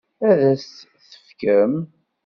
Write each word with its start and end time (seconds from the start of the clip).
Ad 0.29 0.41
as-tt-tefkem? 0.51 1.73